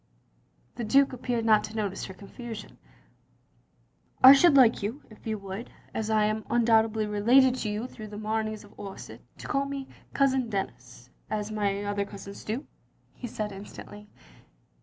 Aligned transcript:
The 0.77 0.83
Duke 0.83 1.13
appeared 1.13 1.45
not 1.45 1.63
to 1.65 1.75
notice 1.75 2.05
her 2.05 2.13
confusion. 2.15 2.79
"I 4.23 4.33
should 4.33 4.55
like 4.55 4.81
you— 4.81 5.03
^if 5.11 5.27
you 5.27 5.37
would— 5.37 5.69
as 5.93 6.09
I 6.09 6.25
am 6.25 6.43
undoubtedly 6.49 7.05
related 7.05 7.53
to 7.57 7.69
you 7.69 7.85
through 7.85 8.07
the 8.07 8.17
Mameys 8.17 8.63
of 8.65 8.73
Orsett,— 8.79 9.19
^to 9.37 9.47
call 9.47 9.65
me 9.65 9.87
Cousin 10.11 10.49
Denis— 10.49 11.11
as 11.29 11.51
my 11.51 11.83
other 11.83 12.03
cousins 12.05 12.43
do 12.43 12.65
—"he 13.21 13.27
said 13.27 13.51
instantly. 13.51 14.09